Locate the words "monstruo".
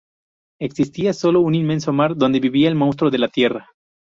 2.73-3.11